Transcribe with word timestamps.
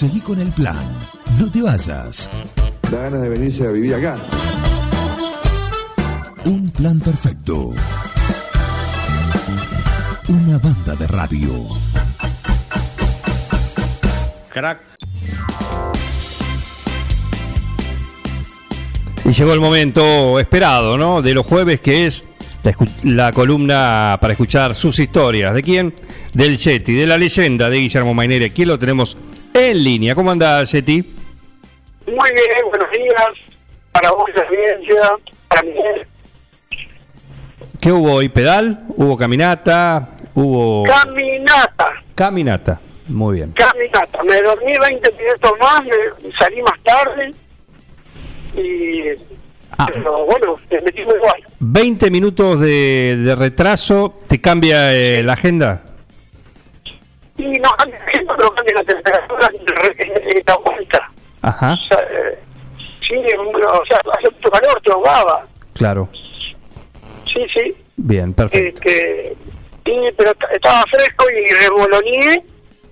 Seguí 0.00 0.20
con 0.22 0.40
el 0.40 0.48
plan. 0.52 0.98
No 1.38 1.50
te 1.50 1.60
vayas. 1.60 2.30
Da 2.90 3.02
ganas 3.02 3.20
de 3.20 3.28
venirse 3.28 3.66
a 3.66 3.70
vivir 3.70 3.94
acá. 3.96 4.16
Un 6.46 6.70
plan 6.70 6.98
perfecto. 7.00 7.74
Una 10.26 10.56
banda 10.56 10.96
de 10.96 11.06
radio. 11.06 11.66
Crack. 14.48 14.80
Y 19.26 19.32
llegó 19.32 19.52
el 19.52 19.60
momento 19.60 20.40
esperado, 20.40 20.96
¿no? 20.96 21.20
De 21.20 21.34
los 21.34 21.44
jueves, 21.44 21.82
que 21.82 22.06
es 22.06 22.24
la, 23.02 23.32
columna 23.32 24.16
para 24.18 24.32
escuchar 24.32 24.74
sus 24.74 24.98
historias. 24.98 25.54
¿De 25.54 25.62
quién? 25.62 25.92
Del 26.32 26.56
Yeti, 26.56 26.94
de 26.94 27.06
la 27.06 27.18
leyenda 27.18 27.68
de 27.68 27.76
Guillermo 27.76 28.14
Maineri. 28.14 28.46
Aquí 28.46 28.64
lo 28.64 28.78
tenemos 28.78 29.18
en 29.54 29.84
línea. 29.84 30.14
¿Cómo 30.14 30.30
anda, 30.30 30.62
Yeti? 30.64 31.02
Muy 32.06 32.30
bien, 32.32 32.68
buenos 32.68 32.90
días. 32.92 33.28
Para 33.92 34.10
vos, 34.12 34.24
la 34.34 34.42
audiencia, 34.42 35.10
para 35.48 35.62
mí. 35.62 35.70
¿Qué 37.80 37.92
hubo 37.92 38.14
hoy? 38.14 38.28
¿Pedal? 38.28 38.84
¿Hubo 38.96 39.16
caminata? 39.16 40.10
¿Hubo 40.34 40.84
Caminata, 40.84 41.86
caminata? 42.14 42.80
Muy 43.08 43.36
bien. 43.36 43.52
caminata. 43.52 44.22
Me 44.22 44.40
dormí 44.42 44.72
20 44.78 45.12
minutos 45.12 45.52
más, 45.60 45.82
me 45.84 46.30
salí 46.38 46.62
más 46.62 46.80
tarde. 46.84 47.34
Y. 48.56 49.20
Ah. 49.76 49.86
Pero 49.92 50.24
bueno, 50.26 50.56
me 50.70 50.80
metí 50.82 51.04
muy 51.04 51.14
igual. 51.14 51.42
20 51.58 52.10
minutos 52.10 52.60
de, 52.60 53.16
de 53.24 53.34
retraso, 53.34 54.16
¿te 54.28 54.40
cambia 54.40 54.94
eh, 54.94 55.22
la 55.22 55.32
agenda? 55.32 55.82
Y 57.40 57.58
no 57.58 57.70
cambia, 57.76 57.98
no 58.38 58.50
cambia 58.54 58.74
la 58.74 58.84
temperatura 58.84 59.50
ni 59.52 60.42
la 60.46 60.56
vuelta. 60.56 61.10
Ajá, 61.42 61.72
O 61.72 61.88
sea, 61.88 61.98
eh, 62.10 62.38
sí, 63.06 63.14
o 63.16 63.84
sea, 63.86 64.00
hace 64.18 64.30
mucho 64.34 64.50
calor, 64.50 64.80
te 64.84 64.92
ahogaba. 64.92 65.46
claro. 65.74 66.08
Sí, 67.32 67.46
sí. 67.54 67.74
Bien, 67.96 68.34
perfecto. 68.34 68.80
Este, 68.82 69.36
sí, 69.84 69.92
pero 70.16 70.32
estaba 70.52 70.82
fresco 70.90 71.24
y 71.30 71.54
revoloneé. 71.54 72.42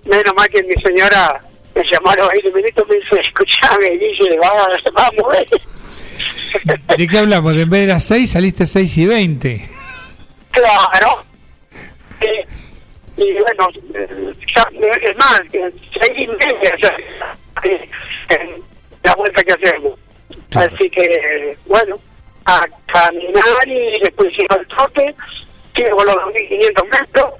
Menos 0.05 0.33
mal 0.35 0.47
que 0.49 0.63
mi 0.63 0.75
señora 0.81 1.41
me 1.75 1.83
llamó 1.83 2.09
a 2.11 2.15
los 2.15 2.29
20 2.29 2.51
minutos 2.53 2.85
y 2.87 2.91
me 2.91 2.95
dice, 2.99 3.19
escuchame, 3.19 3.89
dice, 3.97 4.37
vamos, 4.41 4.67
vamos, 4.93 5.35
eh". 5.35 5.47
¿De 6.97 7.07
qué 7.07 7.17
hablamos? 7.19 7.53
De 7.55 7.63
en 7.63 7.69
vez 7.69 7.81
de 7.81 7.87
las 7.87 8.03
6 8.05 8.31
saliste 8.31 8.65
6 8.65 8.97
y 8.97 9.05
20. 9.07 9.69
Claro. 10.51 11.23
Eh, 12.21 12.45
y 13.19 13.33
bueno, 13.33 13.67
ya, 14.55 14.69
es 15.01 15.17
más, 15.17 15.41
seis 15.51 16.17
y 16.17 16.27
media 16.27 16.97
eh, 17.63 18.61
la 19.03 19.15
vuelta 19.15 19.43
que 19.43 19.53
hacemos. 19.53 19.99
Claro. 20.49 20.73
Así 20.73 20.89
que, 20.89 21.57
bueno, 21.65 21.95
a 22.45 22.65
caminar 22.87 23.67
y 23.67 23.99
después 24.01 24.31
hicimos 24.31 24.59
el 24.59 24.67
trote, 24.67 25.15
llego 25.75 26.01
a 26.01 26.05
los 26.05 26.15
2.500 26.15 26.83
metros, 26.85 27.33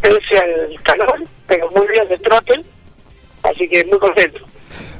pese 0.00 0.38
al 0.38 0.82
calor, 0.82 1.24
pero 1.46 1.70
muy 1.70 1.86
bien 1.88 2.08
de 2.08 2.18
trote, 2.18 2.64
así 3.42 3.68
que 3.68 3.84
muy 3.84 3.98
contento. 3.98 4.40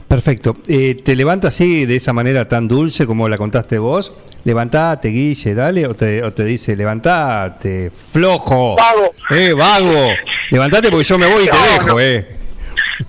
Perfecto. 0.09 0.57
Eh, 0.69 0.95
¿Te 0.95 1.17
levantas 1.17 1.55
así, 1.55 1.87
de 1.87 1.97
esa 1.97 2.13
manera 2.13 2.47
tan 2.47 2.69
dulce 2.69 3.07
como 3.07 3.29
la 3.29 3.39
contaste 3.39 3.79
vos? 3.79 4.13
Levantate, 4.45 5.09
Guille, 5.09 5.55
dale, 5.55 5.87
o 5.87 5.95
te, 5.95 6.23
o 6.23 6.33
te 6.33 6.45
dice, 6.45 6.77
levantate, 6.77 7.91
flojo. 7.91 8.77
Vago. 8.77 9.15
Eh, 9.31 9.53
vago. 9.55 10.09
Levantate 10.51 10.91
porque 10.91 11.05
yo 11.05 11.19
me 11.19 11.27
voy 11.27 11.45
y 11.45 11.47
te 11.47 11.53
No, 11.57 11.63
dejo, 11.73 11.87
no. 11.89 12.01
eh. 12.01 12.27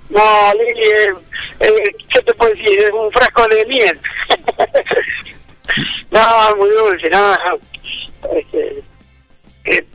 No, 0.09 0.53
Lili, 0.53 0.81
eh, 0.85 1.13
eh, 1.59 1.95
¿qué 2.09 2.21
te 2.21 2.33
puedo 2.35 2.51
decir? 2.53 2.79
Es 2.79 2.89
un 2.91 3.11
frasco 3.11 3.47
de 3.49 3.65
miel. 3.65 3.99
no, 6.11 6.55
muy 6.55 6.69
dulce, 6.69 7.09
no. 7.09 7.33
Este, 8.33 8.83
eh, 9.65 9.85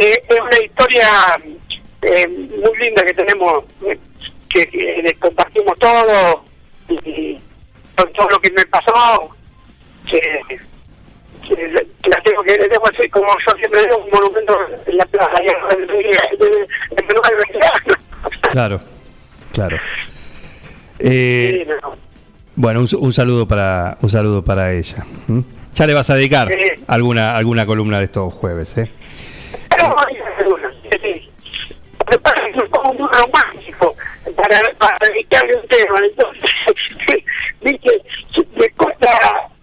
eh, 0.00 0.22
es 0.28 0.40
una 0.40 0.64
historia 0.64 1.08
eh, 2.02 2.26
muy 2.28 2.78
linda 2.78 3.04
que 3.04 3.12
tenemos, 3.14 3.64
que, 4.48 4.66
que 4.68 5.00
les 5.02 5.16
compartimos 5.18 5.78
todo 5.78 6.42
y 6.88 7.38
con 7.96 8.12
todo 8.14 8.28
lo 8.30 8.38
que 8.40 8.50
me 8.52 8.64
pasó, 8.66 9.28
que, 10.10 10.58
que 11.56 11.68
la- 11.68 11.82
la 12.08 12.22
tengo 12.22 12.42
que 12.42 12.52
le 12.56 12.68
tengo 12.68 12.86
así, 12.88 13.08
como 13.08 13.26
yo 13.26 13.56
siempre 13.58 13.80
digo, 13.82 13.96
un 13.98 14.10
monumento 14.10 14.58
en 14.86 14.96
la 14.96 15.06
plaza. 15.06 15.30
Claro, 18.50 18.80
claro. 19.52 19.76
Eh, 20.98 21.64
Sí, 21.64 21.70
no. 21.82 21.96
Bueno, 22.58 22.80
un, 22.80 22.88
un 22.98 23.12
saludo 23.12 23.46
para 23.46 23.98
un 24.00 24.08
saludo 24.08 24.42
para 24.42 24.72
ella. 24.72 25.04
¿m? 25.28 25.42
Ya 25.74 25.86
le 25.86 25.92
vas 25.94 26.08
a 26.08 26.14
dedicar 26.14 26.48
Sí. 26.48 26.82
alguna 26.86 27.36
alguna 27.36 27.66
columna 27.66 27.98
de 27.98 28.04
estos 28.04 28.32
jueves, 28.32 28.76
¿eh? 28.78 28.90
Pero 29.68 29.94
sí. 31.02 31.28
Muy 32.96 32.98
romántico 32.98 33.94
para, 34.36 34.60
para 34.78 35.08
dedicarle 35.08 35.56
un 35.56 35.68
tema. 35.68 35.98
Entonces, 36.02 36.50
viste, 37.60 37.90
me 38.56 38.70
cuesta 38.70 39.10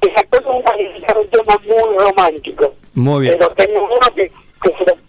esa 0.08 0.24
cosa 0.26 0.64
para 0.64 0.78
dedicar 0.78 1.18
un 1.18 1.28
tema 1.30 1.58
muy 1.66 1.98
romántico. 2.06 2.74
Muy 2.96 3.22
bien. 3.24 3.36
Pero 3.40 3.50
tengo 3.56 3.86
uno 3.86 4.16
que, 4.16 4.32
que 4.62 4.70
se 4.78 4.86
lo. 4.86 5.04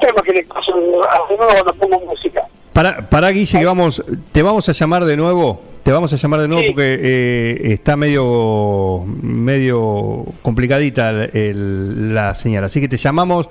Temas 0.00 0.22
que 0.22 0.32
le 0.32 0.42
paso 0.44 0.72
a 0.72 1.22
uno 1.32 1.46
cuando 1.46 1.74
pongo 1.74 2.00
música. 2.06 2.42
Para, 2.72 3.08
para 3.10 3.28
Guille, 3.30 3.58
que 3.58 3.64
vamos, 3.66 4.02
te 4.32 4.42
vamos 4.42 4.68
a 4.68 4.72
llamar 4.72 5.04
de 5.04 5.16
nuevo. 5.16 5.60
Te 5.82 5.92
vamos 5.92 6.12
a 6.12 6.16
llamar 6.16 6.40
de 6.40 6.48
nuevo 6.48 6.62
Sí. 6.62 6.68
porque 6.70 6.98
eh, 7.00 7.72
está 7.72 7.96
medio 7.96 9.04
medio 9.22 10.24
complicadita 10.42 11.10
el- 11.10 11.30
el- 11.34 12.14
la 12.14 12.34
señal. 12.34 12.64
Así 12.64 12.80
que 12.80 12.88
te 12.88 12.96
llamamos. 12.96 13.48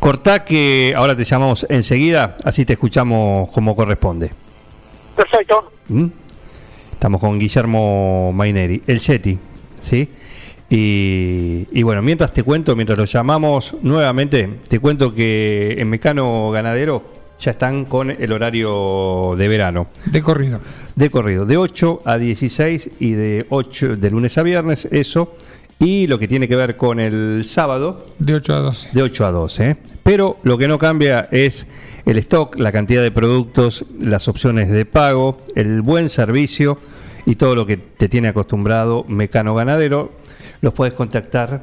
Cortá 0.00 0.44
que 0.44 0.92
ahora 0.96 1.16
te 1.16 1.24
llamamos 1.24 1.66
enseguida, 1.68 2.36
así 2.44 2.64
te 2.64 2.74
escuchamos 2.74 3.50
como 3.50 3.74
corresponde. 3.74 4.30
Perfecto. 5.16 5.72
¿Mm? 5.88 6.06
Estamos 6.92 7.20
con 7.20 7.38
Guillermo 7.38 8.32
Maineri, 8.32 8.82
el 8.86 9.00
Yeti, 9.00 9.38
¿sí? 9.80 10.08
Y, 10.70 11.66
y 11.72 11.82
bueno, 11.82 12.02
mientras 12.02 12.32
te 12.32 12.42
cuento, 12.42 12.76
mientras 12.76 12.98
lo 12.98 13.06
llamamos 13.06 13.74
nuevamente, 13.82 14.48
te 14.68 14.78
cuento 14.80 15.14
que 15.14 15.76
en 15.78 15.88
Mecano 15.88 16.50
Ganadero 16.50 17.02
ya 17.40 17.52
están 17.52 17.84
con 17.86 18.10
el 18.10 18.32
horario 18.32 19.34
de 19.38 19.48
verano, 19.48 19.86
De 20.06 20.20
corrido. 20.22 20.60
de 20.96 21.08
corrido, 21.10 21.46
de 21.46 21.56
8 21.56 22.02
a 22.04 22.18
16 22.18 22.90
y 22.98 23.12
de 23.12 23.46
8 23.48 23.96
de 23.96 24.10
lunes 24.10 24.36
a 24.36 24.42
viernes, 24.42 24.88
eso, 24.90 25.36
y 25.78 26.06
lo 26.08 26.18
que 26.18 26.26
tiene 26.28 26.48
que 26.48 26.56
ver 26.56 26.76
con 26.76 26.98
el 27.00 27.44
sábado, 27.44 28.04
De 28.18 28.34
8 28.34 28.54
a 28.54 28.58
12. 28.58 28.88
de 28.92 29.02
8 29.02 29.24
a 29.26 29.30
12. 29.30 29.70
¿eh? 29.70 29.76
Pero 30.02 30.38
lo 30.42 30.58
que 30.58 30.66
no 30.68 30.78
cambia 30.78 31.28
es 31.30 31.66
el 32.04 32.18
stock, 32.18 32.58
la 32.58 32.72
cantidad 32.72 33.02
de 33.02 33.12
productos, 33.12 33.84
las 34.00 34.26
opciones 34.28 34.68
de 34.68 34.84
pago, 34.84 35.40
el 35.54 35.80
buen 35.80 36.08
servicio 36.10 36.78
y 37.28 37.36
todo 37.36 37.54
lo 37.54 37.66
que 37.66 37.76
te 37.76 38.08
tiene 38.08 38.28
acostumbrado 38.28 39.04
Mecano 39.06 39.54
Ganadero. 39.54 40.12
Los 40.62 40.72
puedes 40.72 40.94
contactar, 40.94 41.60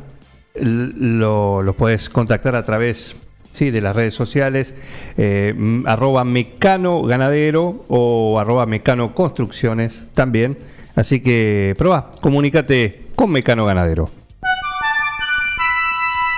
lo, 0.53 1.63
los 1.63 1.75
puedes 1.75 2.07
contactar 2.07 2.55
a 2.55 2.63
través 2.63 3.15
sí, 3.49 3.71
de 3.71 3.81
las 3.81 3.95
redes 3.95 4.13
sociales, 4.13 4.75
eh, 5.17 5.55
arroba 5.87 6.23
Mecano 6.23 7.01
Ganadero 7.01 7.83
o 7.87 8.39
arroba 8.39 8.67
Mecano 8.67 9.15
Construcciones 9.15 10.07
también. 10.13 10.59
Así 10.93 11.19
que 11.19 11.73
probá, 11.79 12.11
comunícate 12.21 13.07
con 13.15 13.31
Mecano 13.31 13.65
Ganadero. 13.65 14.11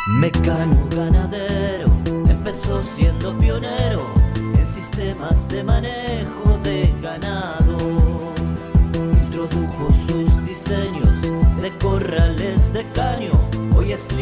Mecano 0.08 0.88
ganadero 0.90 1.92
empezó 2.30 2.82
siendo 2.82 3.38
pionero 3.38 4.07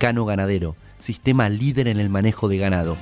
Mecano 0.00 0.24
Ganadero, 0.24 0.76
sistema 0.98 1.50
líder 1.50 1.86
en 1.86 2.00
el 2.00 2.08
manejo 2.08 2.48
de 2.48 2.56
ganado. 2.56 2.96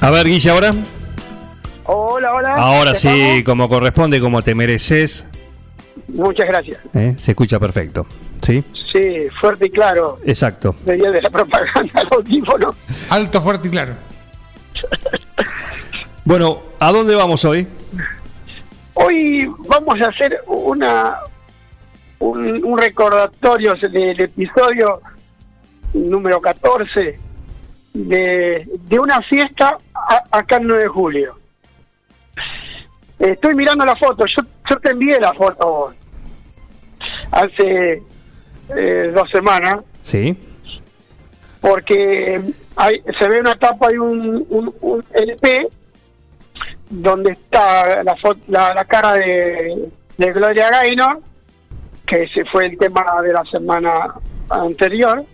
A 0.00 0.10
ver, 0.10 0.26
Guilla, 0.26 0.54
ahora. 0.54 0.74
Hola, 1.84 2.34
hola. 2.34 2.54
Ahora 2.56 2.96
sí, 2.96 3.06
¿Estamos? 3.08 3.42
como 3.44 3.68
corresponde, 3.68 4.18
como 4.20 4.42
te 4.42 4.56
mereces, 4.56 5.24
Muchas 6.08 6.48
gracias. 6.48 6.80
¿eh? 6.94 7.14
se 7.16 7.30
escucha 7.30 7.60
perfecto. 7.60 8.08
¿Sí? 8.44 8.64
Sí, 8.90 9.28
fuerte 9.40 9.66
y 9.66 9.70
claro. 9.70 10.18
Exacto. 10.26 10.74
Venía 10.84 11.12
de 11.12 11.22
la 11.22 11.30
propaganda 11.30 12.00
al 12.00 12.08
audífono. 12.10 12.74
Alto, 13.10 13.40
fuerte 13.40 13.68
y 13.68 13.70
claro. 13.70 13.94
Bueno, 16.24 16.60
¿a 16.80 16.90
dónde 16.90 17.14
vamos 17.14 17.44
hoy? 17.44 17.68
Hoy 18.94 19.48
vamos 19.68 19.94
a 20.00 20.06
hacer 20.08 20.42
una 20.48 21.18
un, 22.20 22.64
un 22.64 22.78
recordatorio 22.78 23.74
del 23.74 24.20
episodio 24.20 25.00
número 25.94 26.40
14 26.40 27.18
de, 27.94 28.68
de 28.82 28.98
una 28.98 29.20
fiesta 29.22 29.76
a- 29.94 30.24
acá 30.38 30.56
el 30.56 30.66
9 30.66 30.82
de 30.82 30.88
julio. 30.88 31.38
Estoy 33.18 33.54
mirando 33.54 33.84
la 33.84 33.96
foto, 33.96 34.24
yo, 34.26 34.46
yo 34.70 34.76
te 34.80 34.90
envié 34.92 35.18
la 35.20 35.32
foto 35.32 35.92
hace 37.32 38.02
eh, 38.76 39.12
dos 39.14 39.28
semanas, 39.32 39.78
Sí. 40.02 40.36
porque 41.60 42.40
hay, 42.76 43.02
se 43.18 43.28
ve 43.28 43.40
una 43.40 43.54
tapa 43.56 43.92
y 43.92 43.98
un, 43.98 44.46
un, 44.48 44.74
un 44.80 45.04
LP 45.14 45.66
donde 46.90 47.32
está 47.32 48.02
la, 48.04 48.16
la, 48.46 48.74
la 48.74 48.84
cara 48.84 49.14
de, 49.14 49.90
de 50.16 50.32
Gloria 50.32 50.70
Gaynor, 50.70 51.20
que 52.08 52.22
ese 52.22 52.44
fue 52.46 52.66
el 52.66 52.78
tema 52.78 53.04
de 53.22 53.32
la 53.32 53.44
semana 53.44 54.14
anterior, 54.48 55.24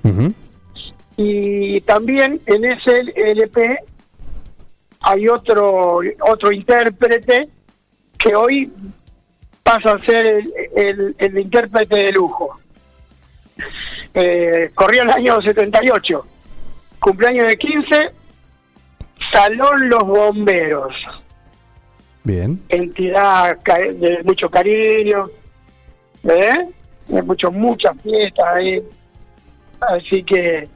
y 1.17 1.81
también 1.83 2.41
en 2.47 2.65
ese 2.65 3.05
LP 3.15 3.79
hay 5.01 5.29
otro 5.29 6.01
otro 6.21 6.51
intérprete 6.51 7.49
que 8.19 8.35
hoy 8.35 8.73
pasa 9.63 9.93
a 9.93 9.99
ser 10.05 10.27
el, 10.27 10.53
el, 10.75 11.15
el 11.19 11.39
intérprete 11.39 11.97
de 11.97 12.13
lujo. 12.13 12.59
Eh, 14.15 14.71
corría 14.75 15.03
el 15.03 15.11
año 15.11 15.41
78, 15.43 16.27
cumpleaños 16.99 17.47
de 17.47 17.57
15, 17.57 18.11
Salón 19.33 19.89
Los 19.89 20.05
Bomberos, 20.05 20.95
Bien. 22.25 22.61
entidad 22.69 23.59
de 23.59 24.23
mucho 24.25 24.49
cariño, 24.49 25.29
¿eh? 26.25 26.69
de 27.09 27.23
mucho, 27.23 27.51
muchas 27.51 28.01
fiestas 28.03 28.47
ahí. 28.55 28.83
Así 29.81 30.23
que 30.25 30.69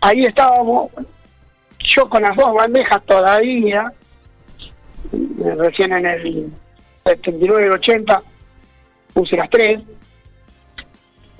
ahí 0.00 0.22
estábamos, 0.22 0.90
yo 1.78 2.08
con 2.08 2.22
las 2.22 2.36
dos 2.36 2.52
bandejas 2.54 3.02
todavía, 3.04 3.92
recién 5.58 5.92
en 5.92 6.06
el 6.06 6.52
79 7.04 7.70
80 7.70 8.22
puse 9.12 9.36
las 9.36 9.50
tres, 9.50 9.80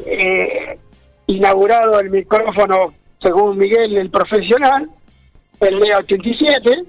eh, 0.04 0.78
inaugurado 1.26 2.00
el 2.00 2.10
micrófono 2.10 2.94
según 3.20 3.56
Miguel 3.56 3.96
el 3.96 4.10
profesional, 4.10 4.88
el 5.60 5.78
Lea 5.78 5.98
87, 5.98 6.84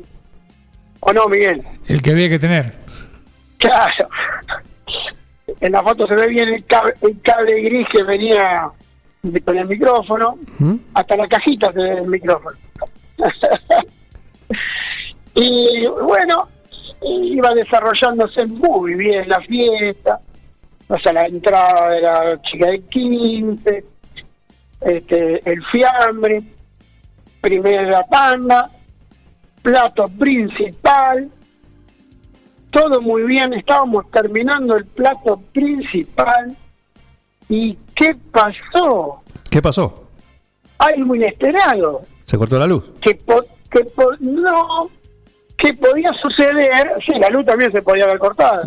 ¿o 0.99 1.13
no 1.13 1.27
Miguel? 1.27 1.61
El 1.87 2.01
que 2.01 2.11
había 2.11 2.29
que 2.29 2.39
tener. 2.39 2.73
Claro. 3.59 4.09
En 5.63 5.71
la 5.71 5.81
foto 5.81 6.05
se 6.07 6.15
ve 6.15 6.27
bien 6.27 6.49
el 6.49 6.65
cable, 6.65 6.93
el 6.99 7.21
cable 7.21 7.61
gris 7.61 7.87
que 7.89 8.03
venía 8.03 8.67
con 9.45 9.57
el 9.57 9.65
micrófono, 9.65 10.35
Ujú. 10.59 10.77
hasta 10.93 11.15
la 11.15 11.25
cajita 11.29 11.71
del 11.71 12.05
micrófono. 12.05 12.57
y 15.35 15.87
bueno, 15.87 16.49
iba 17.01 17.49
desarrollándose 17.51 18.45
muy 18.45 18.95
bien 18.95 19.29
la 19.29 19.39
fiesta, 19.39 20.19
o 20.89 20.99
sea, 20.99 21.13
la 21.13 21.27
entrada 21.27 21.91
de 21.91 22.01
la 22.01 22.41
chica 22.41 22.65
de 22.69 22.81
15, 22.81 23.85
este, 24.81 25.49
el 25.49 25.63
fiambre, 25.71 26.43
primera 27.39 28.03
tanda, 28.11 28.69
plato 29.61 30.09
principal, 30.19 31.29
todo 32.73 32.99
muy 33.01 33.23
bien, 33.23 33.53
estábamos 33.53 34.09
terminando 34.11 34.75
el 34.75 34.85
plato 34.85 35.39
principal 35.53 36.57
y 37.47 37.77
¿qué 37.95 38.15
pasó? 38.31 39.21
¿Qué 39.49 39.61
pasó? 39.61 40.09
Algo 40.79 41.15
inesperado, 41.15 42.01
¿Se 42.25 42.37
cortó 42.37 42.57
la 42.59 42.67
luz? 42.67 42.83
que, 43.01 43.15
po- 43.15 43.45
que 43.71 43.85
po- 43.85 44.15
no, 44.19 44.89
que 45.57 45.73
podía 45.75 46.11
suceder, 46.13 46.93
sí, 47.05 47.13
la 47.19 47.29
luz 47.29 47.45
también 47.45 47.71
se 47.71 47.81
podía 47.81 48.03
haber 48.05 48.19
cortado, 48.19 48.63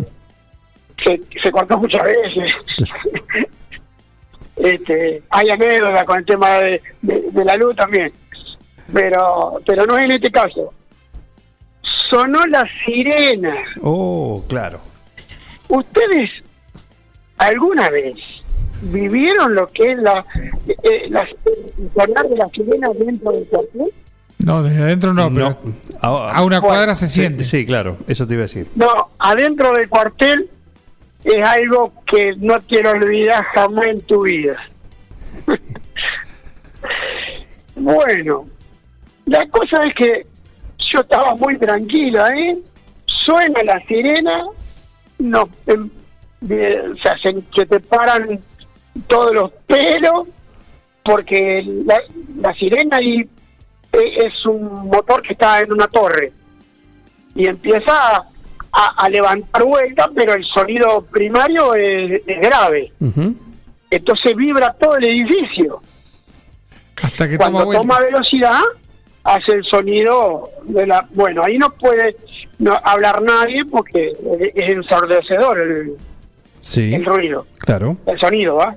se, 1.05 1.21
se 1.43 1.51
cortó 1.51 1.77
muchas 1.77 2.03
veces. 2.03 2.53
este, 4.55 5.21
hay 5.29 5.49
anécdotas 5.49 6.03
con 6.05 6.17
el 6.19 6.25
tema 6.25 6.49
de, 6.61 6.81
de- 7.01 7.25
de 7.31 7.45
la 7.45 7.55
luz 7.55 7.75
también, 7.75 8.11
pero, 8.93 9.59
pero 9.65 9.85
no 9.85 9.97
es 9.97 10.05
en 10.05 10.11
este 10.11 10.31
caso. 10.31 10.73
Sonó 12.09 12.45
la 12.47 12.65
sirena. 12.85 13.55
Oh, 13.81 14.43
claro. 14.47 14.79
¿Ustedes 15.67 16.29
alguna 17.37 17.89
vez 17.89 18.15
vivieron 18.81 19.55
lo 19.55 19.67
que 19.67 19.91
es 19.91 19.97
la, 19.99 20.25
eh, 20.67 21.09
la 21.09 21.27
sonar 21.95 22.29
de 22.29 22.35
la 22.37 22.47
sirena 22.49 22.87
dentro 22.97 23.31
del 23.31 23.45
cuartel? 23.47 23.93
No, 24.39 24.61
desde 24.63 24.83
adentro 24.83 25.13
no, 25.13 25.33
pero 25.33 25.47
a, 26.01 26.07
a 26.31 26.43
una 26.43 26.59
Bueno, 26.59 26.61
cuadra 26.61 26.95
se 26.95 27.07
sí, 27.07 27.15
siente. 27.21 27.43
sí, 27.43 27.65
claro, 27.65 27.97
eso 28.07 28.25
te 28.27 28.35
iba 28.35 28.43
a 28.43 28.45
decir. 28.47 28.67
No, 28.75 28.87
adentro 29.19 29.71
del 29.73 29.89
cuartel 29.89 30.49
es 31.23 31.45
algo 31.45 31.91
que 32.05 32.35
no 32.37 32.55
quiero 32.67 32.91
olvidar 32.91 33.43
jamás 33.55 33.85
en 33.87 34.01
tu 34.01 34.21
vida. 34.23 34.55
bueno, 37.75 38.45
la 39.25 39.45
cosa 39.49 39.83
es 39.85 39.95
que 39.95 40.25
yo 40.93 41.01
estaba 41.01 41.35
muy 41.35 41.57
tranquila, 41.57 42.29
¿eh? 42.29 42.57
Suena 43.25 43.61
la 43.63 43.79
sirena, 43.81 44.41
no, 45.19 45.49
em, 45.65 45.89
de- 46.41 46.79
o 46.89 46.97
sea, 46.97 47.15
se, 47.21 47.35
se 47.55 47.65
te 47.65 47.79
paran 47.79 48.39
todos 49.07 49.33
los 49.33 49.51
pelos, 49.65 50.27
porque 51.03 51.63
la, 51.85 51.99
la 52.41 52.53
sirena 52.55 52.97
ahí 52.97 53.19
eh, 53.93 54.17
es 54.25 54.45
un 54.45 54.87
motor 54.87 55.21
que 55.21 55.33
está 55.33 55.59
en 55.61 55.71
una 55.71 55.87
torre 55.87 56.31
y 57.35 57.47
empieza 57.47 58.23
a, 58.71 59.09
levantar 59.09 59.63
vueltas, 59.63 60.07
pero 60.15 60.33
el 60.33 60.43
sonido 60.45 61.01
primario 61.09 61.73
es, 61.73 62.21
es 62.27 62.41
grave. 62.41 62.91
Entonces 63.89 64.35
vibra 64.35 64.73
todo 64.73 64.97
el 64.97 65.05
edificio. 65.05 65.81
Hasta 67.01 67.27
que 67.27 67.37
Cuando 67.37 67.71
toma 67.71 67.99
velocidad, 67.99 68.61
hace 69.27 69.53
el 69.53 69.63
sonido 69.65 70.49
de 70.63 70.87
la... 70.87 71.05
Bueno, 71.13 71.43
ahí 71.43 71.57
no 71.57 71.69
puede 71.69 72.15
no 72.59 72.73
hablar 72.83 73.21
nadie 73.21 73.63
porque 73.65 74.13
es 74.55 74.73
ensordecedor 74.73 75.59
el, 75.59 75.93
Sí, 76.59 76.93
el 76.93 77.05
ruido, 77.05 77.45
claro. 77.59 77.97
el 78.07 78.19
sonido, 78.19 78.55
¿va? 78.55 78.75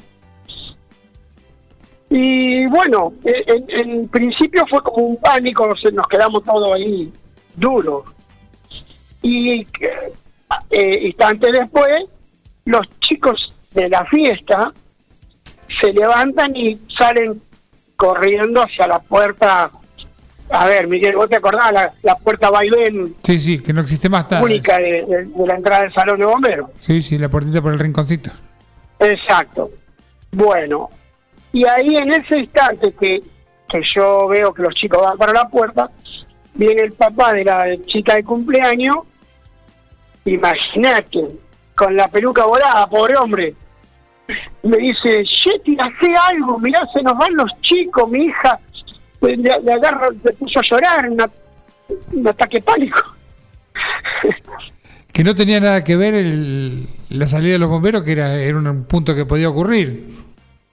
Y 2.11 2.66
bueno, 2.66 3.14
en, 3.25 3.64
en 3.69 4.09
principio 4.09 4.64
fue 4.69 4.83
como 4.83 5.07
un 5.07 5.16
pánico, 5.16 5.66
nos 5.66 6.09
quedamos 6.09 6.45
todos 6.45 6.75
ahí 6.75 7.11
duros. 7.57 8.04
Y 9.23 9.66
eh, 10.71 10.99
instantes 11.07 11.52
después, 11.52 12.04
los 12.64 12.87
chicos 13.00 13.54
de 13.73 13.88
la 13.88 14.04
fiesta 14.07 14.73
se 15.80 15.92
levantan 15.92 16.54
y 16.57 16.78
salen 16.97 17.40
corriendo 17.97 18.62
hacia 18.62 18.87
la 18.87 18.99
puerta. 18.99 19.71
A 20.52 20.66
ver, 20.66 20.88
Miguel, 20.88 21.14
¿vos 21.16 21.28
te 21.28 21.37
acordás? 21.37 21.73
La, 21.73 21.92
la 22.02 22.14
puerta 22.16 22.50
vaivén 22.50 23.14
Sí, 23.23 23.38
sí, 23.38 23.59
que 23.61 23.73
no 23.73 23.80
existe 23.83 24.09
más. 24.09 24.25
está- 24.25 24.42
única 24.42 24.78
de, 24.78 25.04
de- 25.07 25.25
de 25.26 25.47
la 25.47 25.54
entrada 25.54 25.83
del 25.83 25.92
salón 25.92 26.19
de 26.19 26.26
bomberos. 26.26 26.71
Sí, 26.78 27.00
sí, 27.02 27.19
la 27.19 27.28
puertita 27.28 27.62
por 27.62 27.73
el 27.73 27.78
rinconcito. 27.78 28.30
Exacto. 28.99 29.71
Bueno, 30.33 30.88
y 31.52 31.66
ahí 31.66 31.97
en 31.97 32.11
ese 32.12 32.40
instante 32.40 32.92
que, 32.99 33.21
que 33.69 33.80
yo 33.95 34.28
veo 34.28 34.52
que 34.52 34.62
los 34.62 34.75
chicos 34.75 35.00
van 35.02 35.16
para 35.19 35.33
la 35.33 35.49
puerta, 35.49 35.88
viene 36.54 36.83
el 36.83 36.92
papá 36.92 37.33
de 37.33 37.45
la 37.45 37.64
chica 37.87 38.14
de 38.16 38.25
cumpleaños, 38.25 38.97
imagínate, 40.25 41.26
con 41.75 41.97
la 41.97 42.09
peluca 42.09 42.45
volada, 42.45 42.87
pobre 42.88 43.16
hombre, 43.16 43.54
me 44.62 44.76
dice, 44.76 45.25
Yeti, 45.25 45.76
hace 45.80 46.14
algo, 46.30 46.59
mirá, 46.59 46.80
se 46.95 47.02
nos 47.02 47.16
van 47.16 47.35
los 47.35 47.50
chicos, 47.62 48.09
mi 48.11 48.26
hija, 48.26 48.59
le, 49.21 49.37
le 49.37 49.73
agarra, 49.73 50.09
se 50.25 50.33
puso 50.35 50.59
a 50.59 50.62
llorar, 50.71 51.09
una- 51.11 51.31
un 52.12 52.29
ataque 52.29 52.61
pánico. 52.61 53.00
Que 55.12 55.25
no 55.25 55.35
tenía 55.35 55.61
nada 55.61 55.83
que 55.85 55.97
ver 55.97 56.15
el- 56.15 56.87
la 57.11 57.27
salida 57.27 57.53
de 57.55 57.59
los 57.59 57.69
bomberos, 57.69 58.03
que 58.05 58.12
era, 58.12 58.35
era 58.37 58.57
un 58.57 58.85
punto 58.85 59.15
que 59.15 59.27
podía 59.27 59.49
ocurrir. 59.50 60.19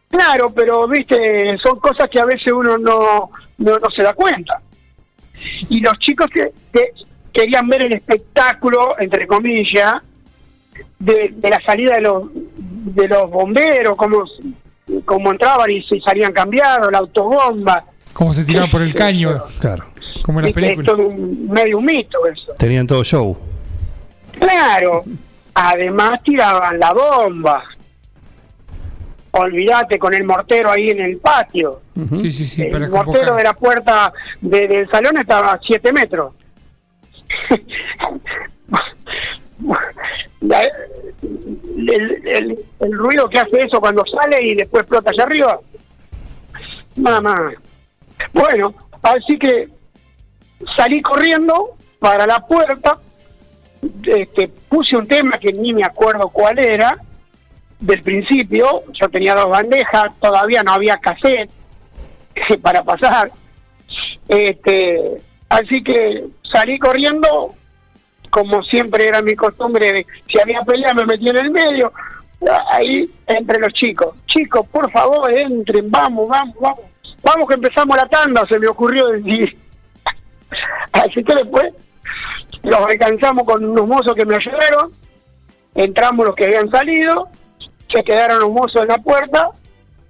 Claro, 0.10 0.52
pero 0.54 0.88
viste, 0.88 1.58
son 1.64 1.80
cosas 1.80 2.08
que 2.10 2.20
a 2.20 2.26
veces 2.26 2.54
uno 2.54 2.78
no, 2.78 3.30
no, 3.58 3.78
no 3.78 3.90
se 3.96 4.04
da 4.04 4.14
cuenta. 4.14 4.62
y 5.70 5.80
los 5.82 5.98
chicos 6.00 6.28
que, 6.34 6.52
que 6.72 6.92
querían 7.34 7.68
ver 7.68 7.86
el 7.86 7.94
espectáculo, 7.94 8.96
entre 9.00 9.28
comillas, 9.28 9.96
de, 11.00 11.30
de 11.36 11.50
la 11.50 11.60
salida 11.66 11.96
de 11.96 12.02
los 12.02 12.24
de 12.34 13.08
los 13.08 13.30
bomberos, 13.30 13.96
cómo, 13.98 14.24
cómo 15.06 15.32
entraban 15.32 15.70
y 15.70 15.82
se 15.84 16.00
salían 16.00 16.32
cambiados, 16.32 16.92
la 16.92 17.00
autobomba. 17.00 17.84
Como 18.18 18.34
se 18.34 18.44
tiraban 18.44 18.72
por 18.72 18.82
el 18.82 18.96
caño, 18.96 19.44
Claro. 19.60 19.86
como 20.24 20.40
en 20.40 20.46
las 20.46 20.50
Es 20.50 20.56
películas. 20.56 20.88
todo 20.92 21.08
un, 21.08 21.48
medio 21.50 21.78
un 21.78 21.86
mito 21.86 22.26
eso. 22.26 22.52
Tenían 22.58 22.88
todo 22.88 23.04
show. 23.04 23.38
Claro, 24.40 25.04
además 25.54 26.24
tiraban 26.24 26.80
la 26.80 26.94
bomba. 26.94 27.64
Olvídate 29.32 30.00
con 30.00 30.16
el 30.16 30.24
mortero 30.24 30.72
ahí 30.72 30.90
en 30.90 31.00
el 31.02 31.18
patio. 31.18 31.82
Sí, 32.20 32.32
sí, 32.32 32.46
sí, 32.48 32.64
para 32.66 32.86
el 32.86 32.92
mortero 32.92 33.14
convocar. 33.20 33.38
de 33.38 33.44
la 33.44 33.54
puerta 33.54 34.12
de- 34.42 34.68
del 34.68 34.90
salón 34.90 35.16
estaba 35.20 35.52
a 35.54 35.60
7 35.64 35.94
metros. 35.94 36.34
La- 40.42 40.64
el, 40.64 42.22
el- 42.28 42.60
el 42.80 42.94
ruido 42.98 43.30
que 43.30 43.40
hace 43.40 43.60
eso 43.60 43.80
cuando 43.80 44.04
sale 44.06 44.38
y 44.44 44.56
después 44.56 44.82
explota 44.82 45.12
allá 45.12 45.24
arriba. 45.24 45.60
Mamá. 46.96 47.52
Bueno, 48.34 48.74
así 49.02 49.38
que 49.38 49.70
salí 50.76 51.02
corriendo 51.02 51.76
para 52.00 52.26
la 52.26 52.40
puerta, 52.40 52.98
este, 54.06 54.50
puse 54.70 54.96
un 54.96 55.08
tema 55.08 55.38
que 55.38 55.54
ni 55.54 55.74
me 55.74 55.84
acuerdo 55.84 56.30
cuál 56.30 56.60
era, 56.60 56.98
del 57.80 58.02
principio, 58.02 58.84
yo 59.00 59.08
tenía 59.10 59.36
dos 59.36 59.50
bandejas, 59.50 60.06
todavía 60.20 60.64
no 60.64 60.74
había 60.74 60.98
cassette 60.98 61.50
para 62.62 62.84
pasar, 62.84 63.32
este, 64.28 65.22
así 65.50 65.84
que 65.84 66.26
salí 66.52 66.80
corriendo, 66.80 67.54
como 68.30 68.64
siempre 68.64 69.08
era 69.08 69.22
mi 69.22 69.36
costumbre, 69.36 70.06
si 70.28 70.40
había 70.42 70.62
pelea 70.62 70.94
me 70.94 71.06
metí 71.06 71.30
en 71.30 71.38
el 71.38 71.52
medio, 71.52 71.94
ahí 72.72 73.10
entre 73.28 73.60
los 73.60 73.74
chicos, 73.74 74.16
chicos, 74.26 74.66
por 74.72 74.92
favor, 74.92 75.32
entren, 75.32 75.90
vamos, 75.90 76.28
vamos, 76.28 76.56
vamos, 76.60 76.86
vamos 77.24 77.48
que 77.48 77.56
empezamos 77.56 77.98
la 77.98 78.08
tanda, 78.08 78.44
se 78.50 78.60
me 78.60 78.68
ocurrió 78.68 79.08
decir. 79.08 79.58
Así 80.92 81.24
que 81.24 81.36
después 81.36 81.66
los 82.64 82.80
alcanzamos 82.80 83.44
con 83.46 83.64
unos 83.64 83.88
mozos 83.88 84.16
que 84.16 84.26
me 84.26 84.36
ayudaron, 84.36 84.92
entramos 85.76 86.26
los 86.26 86.36
que 86.36 86.46
habían 86.46 86.70
salido, 86.70 87.28
se 87.94 88.04
quedaron 88.04 88.40
los 88.40 88.50
mozos 88.50 88.82
en 88.82 88.88
la 88.90 88.98
puerta, 88.98 89.50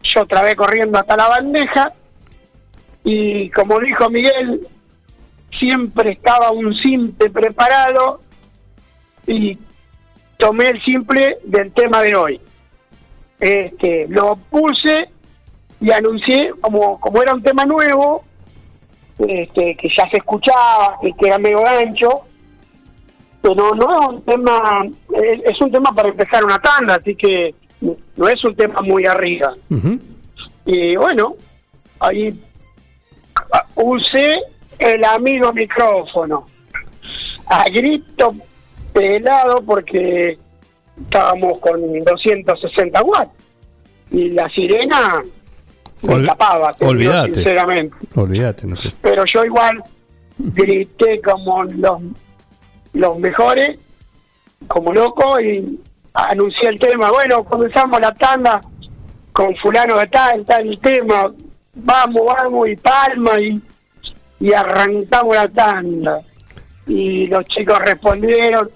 yo 0.03 0.25
vez 0.25 0.55
corriendo 0.55 0.97
hasta 0.97 1.17
la 1.17 1.27
bandeja, 1.27 1.91
y 3.03 3.49
como 3.51 3.79
dijo 3.79 4.09
Miguel, 4.09 4.67
siempre 5.57 6.11
estaba 6.11 6.51
un 6.51 6.73
simple 6.75 7.29
preparado 7.29 8.21
y 9.25 9.57
tomé 10.37 10.69
el 10.69 10.83
simple 10.83 11.37
del 11.43 11.71
tema 11.71 12.01
de 12.01 12.15
hoy. 12.15 12.41
Este, 13.39 14.07
lo 14.09 14.35
puse 14.35 15.09
y 15.79 15.91
anuncié 15.91 16.51
como, 16.61 16.99
como 16.99 17.21
era 17.21 17.33
un 17.33 17.43
tema 17.43 17.63
nuevo, 17.65 18.23
este, 19.19 19.75
que 19.75 19.89
ya 19.95 20.09
se 20.09 20.17
escuchaba, 20.17 20.97
que, 21.01 21.11
que 21.13 21.27
era 21.27 21.37
medio 21.37 21.65
ancho, 21.67 22.21
pero 23.41 23.73
no 23.75 23.91
es 23.91 24.07
un 24.09 24.21
tema, 24.23 24.81
es, 25.13 25.43
es 25.43 25.61
un 25.61 25.71
tema 25.71 25.91
para 25.91 26.09
empezar 26.09 26.43
una 26.43 26.59
tanda, 26.59 26.95
así 26.95 27.15
que 27.15 27.53
no 27.81 28.27
es 28.27 28.43
un 28.43 28.55
tema 28.55 28.81
muy 28.81 29.05
arriba. 29.05 29.53
Y 30.65 30.95
bueno, 30.95 31.35
ahí 31.99 32.37
ah, 33.53 33.65
usé 33.75 34.39
el 34.79 35.03
amigo 35.03 35.53
micrófono. 35.53 36.47
A 37.45 37.63
grito 37.69 38.33
pelado 38.91 39.63
porque 39.65 40.37
estábamos 41.01 41.59
con 41.59 41.81
260 42.03 43.01
watts. 43.03 43.31
Y 44.11 44.29
la 44.31 44.49
sirena 44.49 45.21
me 46.03 46.13
Ol- 46.15 46.21
digo 46.21 46.89
olvídate. 46.89 47.33
sinceramente. 47.33 47.95
Olvídate, 48.15 48.67
no 48.67 48.75
te- 48.75 48.93
Pero 49.01 49.23
yo 49.33 49.43
igual 49.43 49.83
grité 50.37 51.19
como 51.21 51.63
los, 51.63 52.01
los 52.93 53.19
mejores, 53.19 53.79
como 54.67 54.93
loco, 54.93 55.39
y 55.39 55.79
anuncié 56.13 56.69
el 56.69 56.79
tema. 56.79 57.11
Bueno, 57.11 57.43
comenzamos 57.43 57.99
la 57.99 58.13
tanda 58.13 58.61
con 59.33 59.55
fulano 59.55 59.97
de 59.97 60.07
tal, 60.07 60.45
tal 60.45 60.77
tema. 60.79 61.31
Vamos, 61.75 62.21
vamos, 62.25 62.69
y 62.69 62.75
palma, 62.75 63.39
y, 63.39 63.61
y 64.39 64.53
arrancamos 64.53 65.35
la 65.35 65.47
tanda. 65.47 66.21
Y 66.87 67.27
los 67.27 67.43
chicos 67.45 67.77
respondieron, 67.79 68.69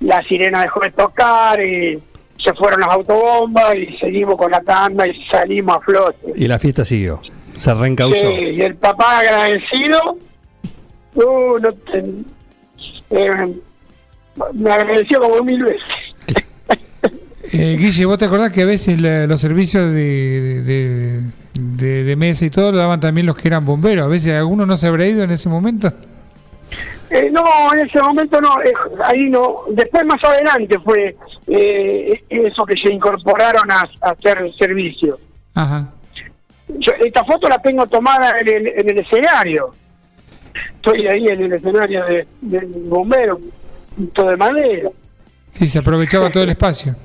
la 0.00 0.20
sirena 0.28 0.62
dejó 0.62 0.80
de 0.80 0.90
tocar, 0.90 1.60
y 1.64 2.02
se 2.44 2.52
fueron 2.54 2.80
las 2.80 2.90
autobombas, 2.90 3.74
y 3.76 3.96
seguimos 3.98 4.36
con 4.36 4.50
la 4.50 4.60
tanda, 4.60 5.06
y 5.08 5.24
salimos 5.26 5.76
a 5.76 5.80
flote. 5.80 6.32
Y 6.36 6.46
la 6.46 6.58
fiesta 6.58 6.84
siguió. 6.84 7.20
Se 7.58 7.72
reencausó. 7.74 8.14
Sí, 8.28 8.34
y 8.56 8.60
el 8.60 8.74
papá 8.76 9.18
agradecido, 9.20 9.98
uh, 11.14 11.58
no 11.60 11.72
te- 11.72 12.04
eh, 13.10 13.54
me 14.54 14.70
agradeció 14.72 15.20
como 15.20 15.42
mil 15.42 15.62
veces. 15.64 15.82
Eh, 17.54 17.76
Guille, 17.78 18.06
¿vos 18.06 18.16
te 18.18 18.24
acordás 18.24 18.50
que 18.50 18.62
a 18.62 18.64
veces 18.64 18.98
la- 18.98 19.26
los 19.26 19.38
servicios 19.40 19.92
de, 19.92 20.62
de, 20.62 21.20
de- 21.54 22.04
de 22.04 22.16
mesa 22.16 22.46
y 22.46 22.50
todo 22.50 22.72
lo 22.72 22.78
daban 22.78 22.98
también 22.98 23.26
los 23.26 23.36
que 23.36 23.48
eran 23.48 23.66
bomberos? 23.66 24.06
A 24.06 24.08
veces 24.08 24.32
alguno 24.38 24.64
no 24.64 24.76
se 24.78 24.86
habrá 24.86 25.06
ido 25.06 25.22
en 25.22 25.32
ese 25.32 25.50
momento. 25.50 25.92
Eh, 27.12 27.30
no, 27.30 27.42
en 27.74 27.86
ese 27.86 28.00
momento 28.00 28.40
no, 28.40 28.60
eh, 28.62 28.72
ahí 29.04 29.28
no. 29.28 29.64
Después 29.70 30.04
más 30.06 30.22
adelante 30.24 30.78
fue 30.78 31.14
eh, 31.46 32.22
eso 32.30 32.64
que 32.64 32.74
se 32.82 32.92
incorporaron 32.94 33.70
a, 33.70 33.82
a 34.00 34.10
hacer 34.10 34.38
el 34.38 34.54
servicio. 34.56 35.18
Ajá. 35.54 35.88
Yo, 36.68 36.92
esta 37.04 37.22
foto 37.24 37.48
la 37.48 37.58
tengo 37.58 37.86
tomada 37.86 38.40
en 38.40 38.48
el, 38.48 38.66
en 38.68 38.90
el 38.90 38.98
escenario. 39.00 39.74
Estoy 40.76 41.06
ahí 41.06 41.26
en 41.26 41.42
el 41.42 41.52
escenario 41.52 42.04
de- 42.06 42.26
del 42.40 42.66
bombero, 42.66 43.38
todo 44.14 44.30
de 44.30 44.36
madera. 44.36 44.88
Sí, 45.50 45.68
se 45.68 45.78
aprovechaba 45.80 46.30
todo 46.30 46.44
el 46.44 46.50
espacio. 46.56 46.96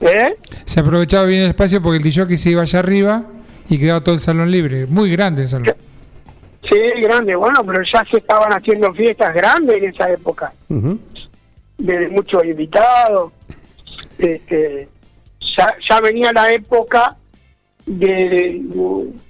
¿Eh? 0.00 0.34
Se 0.64 0.80
aprovechaba 0.80 1.26
bien 1.26 1.42
el 1.42 1.48
espacio 1.50 1.82
porque 1.82 1.98
el 1.98 2.02
DJ 2.02 2.36
se 2.36 2.50
iba 2.50 2.62
allá 2.62 2.78
arriba 2.78 3.24
y 3.68 3.78
quedaba 3.78 4.00
todo 4.02 4.14
el 4.14 4.20
salón 4.20 4.50
libre. 4.50 4.86
Muy 4.86 5.10
grande 5.10 5.42
el 5.42 5.48
salón. 5.48 5.74
Sí, 6.62 7.00
grande, 7.02 7.34
bueno, 7.36 7.62
pero 7.64 7.80
ya 7.92 8.04
se 8.10 8.18
estaban 8.18 8.52
haciendo 8.52 8.92
fiestas 8.92 9.34
grandes 9.34 9.76
en 9.78 9.84
esa 9.90 10.10
época. 10.10 10.52
De 10.68 12.08
muchos 12.08 12.44
invitados. 12.44 13.32
Este, 14.18 14.88
ya, 15.56 15.68
ya 15.88 16.00
venía 16.00 16.32
la 16.32 16.52
época 16.52 17.16
de, 17.86 18.06
de 18.06 18.62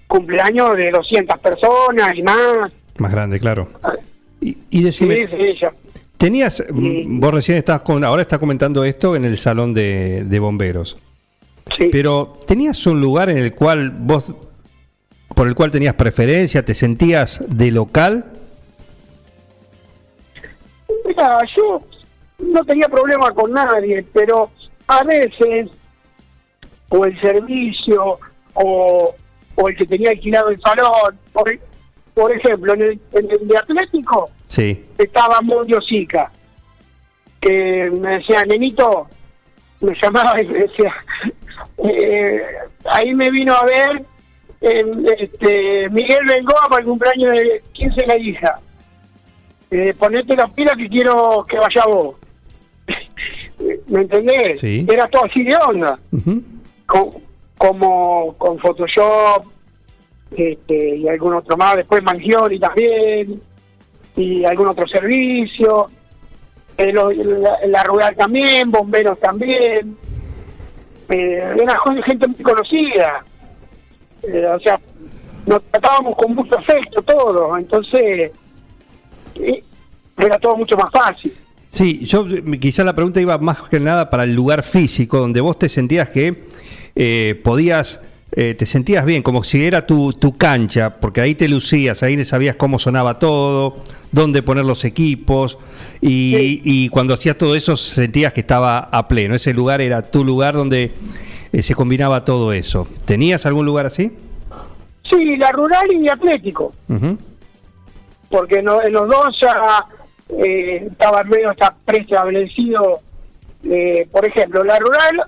cumpleaños 0.07 0.75
de 0.77 0.91
200 0.91 1.39
personas 1.41 2.13
y 2.17 2.23
más. 2.23 2.73
Más 2.97 3.13
grande, 3.13 3.39
claro. 3.39 3.69
Y, 4.41 4.57
y 4.71 4.79
Sí, 4.79 4.85
decime, 4.85 5.27
sí, 5.29 5.59
ya. 5.61 5.73
tenías, 6.17 6.65
mm, 6.71 7.21
vos 7.21 7.35
recién 7.35 7.59
estás 7.59 7.83
con, 7.83 8.03
ahora 8.05 8.23
estás 8.23 8.39
comentando 8.39 8.85
esto 8.85 9.15
en 9.15 9.25
el 9.27 9.37
salón 9.37 9.75
de, 9.75 10.25
de 10.25 10.39
bomberos, 10.39 10.97
Sí. 11.79 11.91
pero 11.93 12.39
tenías 12.47 12.85
un 12.87 13.01
lugar 13.01 13.29
en 13.29 13.37
el 13.39 13.55
cual 13.55 13.91
vos, 13.91 14.35
por 15.35 15.47
el 15.47 15.55
cual 15.55 15.71
tenías 15.71 15.95
preferencia, 15.95 16.65
te 16.65 16.75
sentías 16.75 17.45
de 17.49 17.71
local. 17.71 18.25
Mira, 21.05 21.39
yo 21.57 21.83
no 22.39 22.65
tenía 22.65 22.89
problema 22.89 23.31
con 23.33 23.53
nadie, 23.53 24.05
pero 24.13 24.51
a 24.87 25.03
veces, 25.05 25.69
o 26.89 27.05
el 27.05 27.21
servicio, 27.21 28.19
o, 28.55 29.15
o 29.55 29.69
el 29.69 29.77
que 29.77 29.87
tenía 29.87 30.11
alquilado 30.11 30.49
el 30.51 30.61
salón, 30.61 31.19
por, 31.33 31.59
por 32.15 32.33
ejemplo, 32.35 32.75
en 32.75 32.83
el, 32.83 33.01
en 33.13 33.31
el 33.31 33.49
de 33.49 33.57
Atlético, 33.59 34.31
Sí. 34.47 34.87
estaba 34.97 35.41
Mondio 35.43 35.81
Sica, 35.83 36.31
que 37.41 37.91
me 37.93 38.15
decía, 38.19 38.45
nenito, 38.47 39.07
me 39.81 39.95
llamaba 40.03 40.41
y 40.43 40.47
me 40.47 40.59
decía, 40.61 40.95
eh, 41.85 42.43
ahí 42.91 43.15
me 43.15 43.31
vino 43.31 43.55
a 43.55 43.65
ver 43.65 44.05
este, 44.61 45.89
Miguel 45.91 46.27
Bengoa 46.27 46.67
para 46.69 46.81
el 46.81 46.87
cumpleaños 46.89 47.33
de 47.33 47.63
15 47.73 48.01
de 48.01 48.07
la 48.07 48.19
hija. 48.19 48.61
Eh, 49.71 49.95
ponete 49.99 50.35
las 50.37 50.51
pilas 50.53 50.77
que 50.77 50.89
quiero 50.89 51.45
que 51.49 51.59
vaya 51.59 51.85
vos. 51.87 52.17
¿Me 53.89 54.01
entendés? 54.03 54.61
Sí. 54.61 54.87
Era 54.91 55.07
todo 55.09 55.25
así 55.25 55.43
de 55.45 55.57
onda 55.57 55.99
con, 56.87 57.11
como 57.57 58.35
con 58.39 58.59
Photoshop 58.59 59.45
este, 60.37 60.97
y 60.97 61.09
algún 61.09 61.35
otro 61.35 61.57
más, 61.57 61.77
después 61.77 62.03
Mangioni 62.03 62.59
también, 62.59 63.41
y 64.17 64.45
algún 64.45 64.69
otro 64.69 64.87
servicio, 64.87 65.89
eh, 66.77 66.93
lo- 66.93 67.11
la, 67.11 67.59
la 67.67 67.83
rural 67.85 68.15
también, 68.17 68.71
bomberos 68.71 69.19
también, 69.21 69.97
eh, 71.09 71.55
era 71.61 71.79
gente 72.05 72.27
muy 72.29 72.43
conocida, 72.43 73.25
Eh, 74.23 74.47
o 74.47 74.61
sea, 74.61 74.81
nos 75.47 75.63
tratábamos 75.71 76.17
con 76.17 76.35
mucho 76.35 76.59
afecto 76.59 77.03
todos, 77.03 77.59
entonces 77.59 78.33
eh, 79.37 79.65
era 80.19 80.39
todo 80.39 80.57
mucho 80.57 80.77
más 80.77 80.91
fácil. 80.91 81.33
Sí, 81.71 82.01
yo 82.05 82.27
eh, 82.29 82.59
quizá 82.59 82.83
la 82.85 82.95
pregunta 82.95 83.21
iba 83.21 83.39
más 83.39 83.63
que 83.63 83.79
nada 83.81 84.11
para 84.11 84.25
el 84.25 84.35
lugar 84.35 84.63
físico, 84.63 85.19
donde 85.19 85.41
vos 85.41 85.59
te 85.59 85.69
sentías 85.69 86.09
que 86.09 86.45
eh, 86.97 87.41
podías, 87.45 88.03
eh, 88.33 88.55
te 88.55 88.67
sentías 88.67 89.05
bien, 89.05 89.23
como 89.23 89.45
si 89.45 89.65
era 89.65 89.87
tu, 89.87 90.13
tu 90.13 90.37
cancha, 90.37 90.99
porque 90.99 91.21
ahí 91.21 91.35
te 91.35 91.47
lucías, 91.49 92.03
ahí 92.03 92.23
sabías 92.25 92.57
cómo 92.57 92.79
sonaba 92.79 93.19
todo, 93.19 93.77
dónde 94.11 94.43
poner 94.43 94.65
los 94.65 94.85
equipos, 94.85 95.59
y, 96.01 96.35
Sí. 96.37 96.61
y 96.65 96.89
cuando 96.89 97.15
hacías 97.15 97.37
todo 97.37 97.55
eso 97.55 97.77
sentías 97.77 98.33
que 98.33 98.41
estaba 98.41 98.79
a 98.81 99.07
pleno. 99.09 99.35
Ese 99.35 99.53
lugar 99.55 99.81
era 99.81 100.03
tu 100.03 100.25
lugar 100.25 100.55
donde 100.55 100.93
eh, 101.53 101.63
se 101.63 101.75
combinaba 101.75 102.25
todo 102.25 102.53
eso. 102.53 102.87
¿Tenías 103.05 103.47
algún 103.47 103.67
lugar 103.67 103.87
así? 103.87 104.17
Sí, 105.11 105.37
la 105.37 105.51
rural 105.53 105.91
y 105.93 106.09
atlético, 106.09 106.73
porque 108.29 108.63
no- 108.63 108.83
en 108.83 108.93
los 108.93 109.09
dos 109.09 109.35
ya 109.41 109.85
eh, 110.29 110.87
estaba 110.91 111.23
medio 111.25 111.51
está 111.51 111.75
preestablecido, 111.87 113.01
eh, 113.65 114.07
por 114.13 114.27
ejemplo, 114.27 114.63
la 114.63 114.79
rural, 114.79 115.23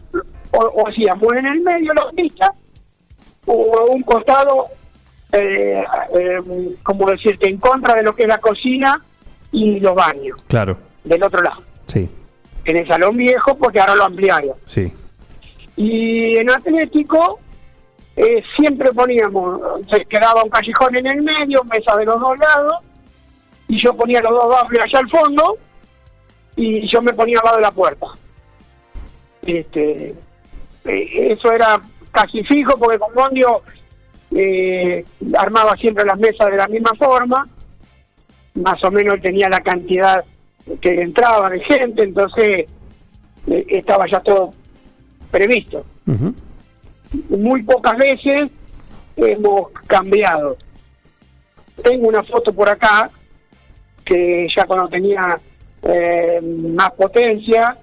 o, 0.50 0.86
hacíamos 0.88 1.32
en 1.34 1.46
el 1.46 1.60
medio 1.62 1.94
la 1.94 2.10
pista, 2.14 2.52
o 3.46 3.86
un 3.94 4.02
costado, 4.02 4.66
eh, 5.32 5.82
eh, 6.18 6.38
como 6.82 7.10
decirte, 7.10 7.48
en 7.48 7.56
contra 7.56 7.94
de 7.94 8.02
lo 8.02 8.14
que 8.14 8.22
es 8.24 8.28
la 8.28 8.38
cocina 8.38 9.02
y 9.52 9.80
los 9.80 9.94
baños, 9.94 10.36
Claro, 10.48 10.76
del 11.04 11.22
otro 11.22 11.40
lado, 11.40 11.62
sí, 11.86 12.06
en 12.66 12.76
el 12.76 12.86
salón 12.86 13.16
viejo, 13.16 13.56
porque 13.56 13.80
ahora 13.80 13.94
lo 13.94 14.04
ampliaron. 14.04 14.52
sí. 14.66 14.92
Y 15.80 16.36
en 16.36 16.50
Atlético 16.50 17.40
eh, 18.14 18.42
siempre 18.54 18.92
poníamos, 18.92 19.62
se 19.90 20.04
quedaba 20.04 20.44
un 20.44 20.50
callejón 20.50 20.94
en 20.94 21.06
el 21.06 21.22
medio, 21.22 21.64
mesa 21.64 21.96
de 21.96 22.04
los 22.04 22.20
dos 22.20 22.36
lados, 22.38 22.74
y 23.66 23.82
yo 23.82 23.94
ponía 23.94 24.20
los 24.20 24.30
dos 24.30 24.48
bafles 24.50 24.84
allá 24.84 24.98
al 24.98 25.08
fondo, 25.08 25.56
y 26.54 26.86
yo 26.92 27.00
me 27.00 27.14
ponía 27.14 27.38
al 27.38 27.44
lado 27.46 27.56
de 27.56 27.62
la 27.62 27.72
puerta. 27.72 28.08
Este, 29.40 30.14
eh, 30.84 31.28
eso 31.32 31.50
era 31.50 31.80
casi 32.12 32.44
fijo, 32.44 32.76
porque 32.78 32.98
con 32.98 33.14
Mondio 33.14 33.62
eh, 34.36 35.02
armaba 35.38 35.76
siempre 35.76 36.04
las 36.04 36.18
mesas 36.18 36.50
de 36.50 36.58
la 36.58 36.68
misma 36.68 36.92
forma, 36.98 37.48
más 38.52 38.84
o 38.84 38.90
menos 38.90 39.18
tenía 39.22 39.48
la 39.48 39.62
cantidad 39.62 40.22
que 40.78 41.00
entraba 41.00 41.48
de 41.48 41.60
gente, 41.60 42.02
entonces 42.02 42.66
eh, 43.46 43.66
estaba 43.70 44.06
ya 44.10 44.20
todo 44.20 44.59
previsto. 45.30 45.84
Muy 47.28 47.62
pocas 47.62 47.96
veces 47.96 48.50
hemos 49.16 49.70
cambiado. 49.86 50.56
Tengo 51.82 52.08
una 52.08 52.22
foto 52.22 52.52
por 52.52 52.68
acá 52.68 53.10
que 54.04 54.46
ya 54.54 54.64
cuando 54.64 54.88
tenía 54.88 55.38
eh, 55.82 56.40
más 56.42 56.90
potencia, 56.92 57.76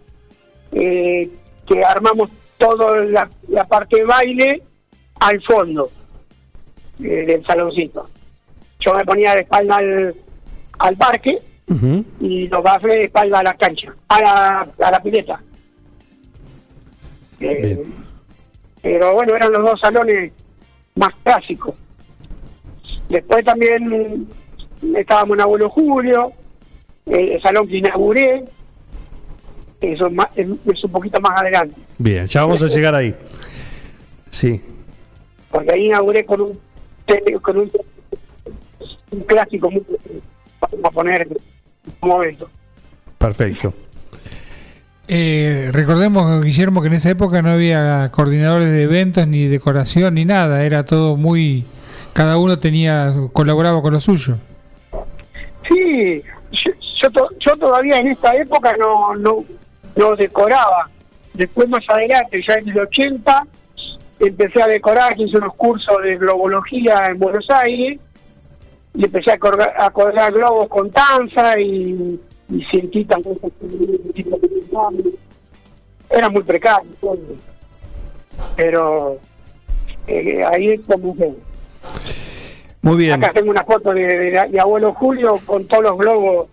eh, 0.71 1.29
que 1.65 1.83
armamos 1.83 2.29
toda 2.57 2.97
la, 3.05 3.29
la 3.49 3.65
parte 3.65 3.97
de 3.97 4.05
baile 4.05 4.61
al 5.19 5.41
fondo 5.43 5.89
eh, 7.03 7.25
del 7.25 7.45
saloncito. 7.45 8.09
Yo 8.79 8.93
me 8.93 9.05
ponía 9.05 9.33
de 9.33 9.41
espalda 9.41 9.77
al, 9.77 10.15
al 10.79 10.95
parque 10.95 11.39
Ujú. 11.69 12.05
y 12.19 12.47
los 12.47 12.63
bafles 12.63 12.95
de 12.95 13.03
espalda 13.05 13.39
a 13.39 13.43
la 13.43 13.53
cancha, 13.55 13.93
a 14.07 14.21
la, 14.21 14.67
a 14.85 14.91
la 14.91 14.99
pileta. 15.01 15.41
Eh, 17.39 17.83
pero 18.81 19.13
bueno, 19.13 19.35
eran 19.35 19.51
los 19.51 19.63
dos 19.63 19.79
salones 19.79 20.31
más 20.95 21.13
clásicos. 21.23 21.75
Después 23.09 23.43
también 23.45 24.27
estábamos 24.95 25.35
en 25.37 25.41
Abuelo 25.41 25.69
Julio, 25.69 26.31
eh, 27.05 27.35
el 27.35 27.41
salón 27.41 27.67
que 27.67 27.77
inauguré, 27.77 28.43
eso 29.81 30.07
es, 30.07 30.13
más- 30.13 30.29
es- 30.35 30.47
es 30.65 30.83
un 30.83 30.91
poquito 30.91 31.19
más 31.21 31.39
adelante, 31.41 31.75
Bien, 31.97 32.25
ya 32.25 32.41
vamos 32.41 32.61
a 32.63 32.67
llegar 32.67 32.95
ahí. 32.95 33.15
Sí, 34.29 34.61
porque 35.51 35.71
ahí 35.73 35.85
inauguré 35.85 36.25
con 36.25 36.41
un 36.41 36.59
tele- 37.05 37.39
con 37.41 37.57
un, 37.57 37.71
un 39.11 39.19
clásico 39.21 39.71
muy, 39.71 39.83
vamos 40.59 40.79
a 40.85 40.89
poner 40.91 41.21
en 41.21 41.37
un 42.01 42.09
momento. 42.09 42.49
perfecto. 43.17 43.73
Eh, 45.07 45.69
recordemos, 45.71 46.43
Guillermo, 46.43 46.81
que 46.81 46.87
en 46.87 46.93
esa 46.95 47.09
época 47.09 47.41
no 47.41 47.51
había 47.51 48.09
coordinadores 48.11 48.69
de 48.69 48.83
eventos, 48.83 49.25
ni 49.27 49.45
decoración, 49.47 50.15
ni 50.15 50.25
nada. 50.25 50.63
Era 50.63 50.85
todo 50.85 51.15
muy. 51.15 51.65
Cada 52.13 52.37
uno 52.37 52.59
tenía 52.59 53.13
colaboraba 53.33 53.81
con 53.81 53.93
lo 53.93 54.01
suyo. 54.01 54.35
Sí, 55.69 56.21
yo, 56.51 56.71
yo, 57.03 57.11
to- 57.11 57.29
yo 57.45 57.55
todavía 57.57 57.97
en 57.99 58.07
esta 58.07 58.33
época 58.33 58.75
no, 58.77 59.15
no, 59.15 59.45
no 59.95 60.15
decoraba. 60.15 60.89
Después 61.33 61.69
más 61.69 61.83
adelante, 61.89 62.41
ya 62.47 62.55
en 62.55 62.69
el 62.69 62.79
80, 62.79 63.43
empecé 64.19 64.61
a 64.61 64.67
decorar, 64.67 65.13
hice 65.19 65.37
unos 65.37 65.53
cursos 65.55 65.95
de 66.03 66.17
globología 66.17 67.05
en 67.11 67.19
Buenos 67.19 67.45
Aires 67.49 67.99
y 68.95 69.05
empecé 69.05 69.31
a, 69.33 69.37
colgar- 69.37 69.73
a 69.77 69.89
colgar 69.91 70.33
globos 70.33 70.67
con 70.69 70.89
tanza 70.89 71.59
y, 71.59 72.19
y 72.49 72.63
sentí 72.65 73.03
también 73.05 73.37
era 76.09 76.29
muy 76.29 76.43
precario 76.43 76.89
todo. 77.01 77.17
pero 78.55 79.17
eh, 80.07 80.43
ahí 80.51 80.77
comencé 80.79 81.33
Muy 82.81 82.97
bien. 82.97 83.21
Acá 83.23 83.33
tengo 83.33 83.51
una 83.51 83.63
foto 83.63 83.93
de, 83.93 84.01
de- 84.05 84.47
de 84.51 84.59
abuelo 84.59 84.93
Julio 84.93 85.39
con 85.45 85.65
todos 85.65 85.83
los 85.83 85.97
globos 85.97 86.47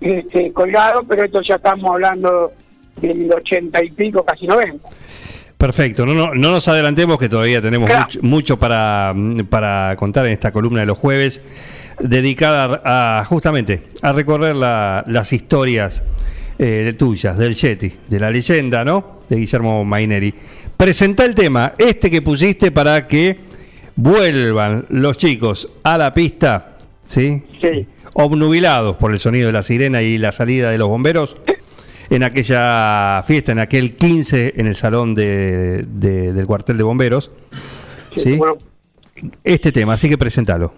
este, 0.00 0.52
colgados, 0.52 1.04
pero 1.08 1.24
esto 1.24 1.40
ya 1.48 1.54
estamos 1.56 1.88
hablando 1.90 2.52
del 3.00 3.30
ochenta 3.32 3.82
y 3.84 3.90
pico, 3.92 4.24
casi 4.24 4.46
noventa. 4.46 4.88
Perfecto, 5.56 6.04
no, 6.04 6.12
no, 6.14 6.34
no 6.34 6.50
nos 6.50 6.66
adelantemos 6.66 7.20
que 7.20 7.28
todavía 7.28 7.62
tenemos 7.62 7.86
Claro. 7.88 8.04
mucho, 8.06 8.18
mucho 8.22 8.58
para, 8.58 9.14
para 9.48 9.94
contar 9.96 10.26
en 10.26 10.32
esta 10.32 10.50
columna 10.50 10.80
de 10.80 10.86
los 10.86 10.98
jueves, 10.98 11.40
dedicada 12.02 12.82
a 12.84 13.24
justamente 13.24 13.84
a 14.02 14.12
recorrer 14.12 14.54
la- 14.56 15.04
las 15.06 15.32
historias 15.32 16.02
eh, 16.58 16.94
tuyas, 16.98 17.36
del 17.38 17.54
Yeti, 17.54 17.92
de 18.08 18.20
la 18.20 18.30
leyenda, 18.30 18.84
¿no? 18.84 19.20
De 19.28 19.36
Guillermo 19.36 19.84
Maineri. 19.84 20.32
Presenta 20.76 21.24
el 21.24 21.34
tema, 21.34 21.72
este 21.78 22.10
que 22.10 22.22
pusiste 22.22 22.70
para 22.70 23.06
que 23.06 23.38
vuelvan 23.96 24.86
los 24.90 25.16
chicos 25.16 25.68
a 25.82 25.96
la 25.98 26.12
pista, 26.14 26.76
¿sí? 27.06 27.42
Sí. 27.60 27.86
Obnubilados 28.14 28.96
por 28.96 29.12
el 29.12 29.18
sonido 29.18 29.46
de 29.46 29.52
la 29.52 29.62
sirena 29.62 30.02
y 30.02 30.18
la 30.18 30.32
salida 30.32 30.70
de 30.70 30.78
los 30.78 30.88
bomberos 30.88 31.36
en 32.10 32.22
aquella 32.22 33.22
fiesta, 33.26 33.52
en 33.52 33.58
aquel 33.58 33.94
15 33.96 34.54
en 34.56 34.66
el 34.66 34.74
salón 34.74 35.14
de, 35.14 35.84
de- 35.88 36.32
del 36.32 36.46
cuartel 36.46 36.76
de 36.76 36.82
bomberos. 36.82 37.30
¿sí? 38.16 38.36
Bueno, 38.36 38.58
Este 39.44 39.72
tema, 39.72 39.94
así 39.94 40.08
que 40.08 40.18
presentalo. 40.18 40.74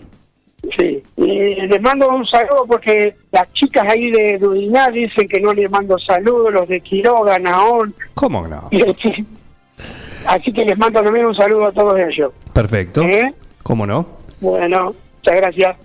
Y 1.26 1.54
les 1.54 1.80
mando 1.80 2.08
un 2.08 2.26
saludo 2.26 2.66
porque 2.66 3.16
las 3.32 3.50
chicas 3.54 3.86
ahí 3.88 4.10
de 4.10 4.36
Dudiná 4.38 4.90
dicen 4.90 5.26
que 5.26 5.40
no 5.40 5.54
les 5.54 5.70
mando 5.70 5.98
saludos, 5.98 6.52
los 6.52 6.68
de 6.68 6.80
Quiroga, 6.82 7.38
Naón. 7.38 7.94
¿Cómo 8.14 8.46
no? 8.46 8.68
así- 10.26 10.52
que 10.52 10.64
les 10.64 10.76
mando 10.76 11.02
también 11.02 11.24
un 11.26 11.34
saludo 11.34 11.66
a 11.66 11.72
todos 11.72 11.98
ellos. 11.98 12.32
Perfecto. 12.52 13.02
¿Eh? 13.02 13.32
¿Cómo 13.62 13.86
no? 13.86 14.06
Bueno, 14.40 14.94
muchas 15.16 15.36
gracias. 15.40 15.76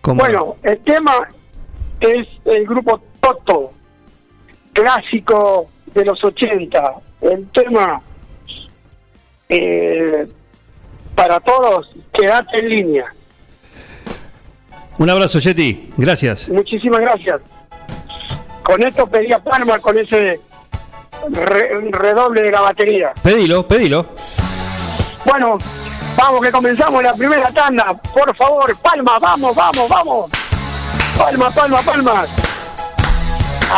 ¿Cómo 0.00 0.20
Bueno, 0.20 0.56
el 0.62 0.78
tema 0.78 1.12
es 2.00 2.26
el 2.46 2.66
grupo 2.66 2.98
Toto, 3.20 3.72
clásico 4.72 5.68
de 5.92 6.04
los 6.04 6.24
80. 6.24 6.94
El 7.20 7.46
tema, 7.50 8.00
eh, 9.50 10.26
para 11.14 11.40
todos, 11.40 11.90
quédate 12.14 12.58
en 12.60 12.68
línea. 12.70 13.14
Un 14.98 15.10
abrazo, 15.10 15.38
Yeti. 15.38 15.90
Gracias. 15.96 16.48
Muchísimas 16.48 17.00
gracias. 17.00 17.40
Con 18.62 18.82
esto 18.82 19.06
pedía 19.06 19.38
Palma 19.38 19.78
con 19.78 19.96
ese 19.98 20.40
re- 21.30 21.90
redoble 21.92 22.42
de 22.42 22.50
la 22.50 22.60
batería. 22.60 23.12
Pedilo, 23.22 23.66
pedilo. 23.66 24.06
Bueno, 25.24 25.58
vamos 26.16 26.40
que 26.42 26.50
comenzamos 26.50 27.02
la 27.02 27.14
primera 27.14 27.50
tanda. 27.50 27.94
Por 28.12 28.36
favor, 28.36 28.76
Palma, 28.82 29.18
vamos, 29.18 29.54
vamos, 29.54 29.88
vamos. 29.88 30.30
Palma, 31.16 31.50
palma, 31.50 31.78
palma. 31.78 32.26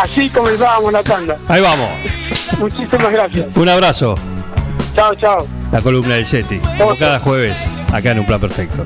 Así 0.03 0.29
comenzábamos 0.31 0.93
la 0.93 1.03
tanda. 1.03 1.37
Ahí 1.49 1.61
vamos. 1.61 1.89
Muchísimas 2.59 3.13
gracias. 3.13 3.47
Un 3.57 3.69
abrazo. 3.69 4.15
Chao, 4.95 5.15
chao. 5.15 5.47
La 5.73 5.81
columna 5.81 6.15
del 6.15 6.25
Yeti. 6.25 6.59
Como 6.79 6.97
cada 6.97 7.21
jueves, 7.21 7.57
acá 7.93 8.11
en 8.13 8.21
Un 8.21 8.27
Plan 8.27 8.41
Perfecto. 8.41 8.85